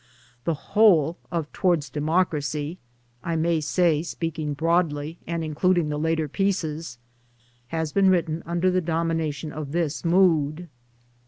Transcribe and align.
The 0.45 0.55
whole 0.55 1.15
of 1.31 1.51
"Towards 1.53 1.87
Democracy 1.91 2.79
"—I 3.23 3.35
may 3.35 3.61
say, 3.61 4.01
speaking 4.01 4.55
broadly 4.55 5.19
and 5.27 5.43
including 5.43 5.89
the 5.89 5.99
later 5.99 6.27
pieces— 6.27 6.97
has 7.67 7.93
been 7.93 8.09
written 8.09 8.41
under 8.43 8.71
the 8.71 8.81
5 8.81 8.81
H 8.81 8.87
Towards 8.87 8.87
Democracy 8.87 9.05
domination 9.47 9.51
of 9.51 9.71
this 9.73 10.03
mood. 10.03 10.69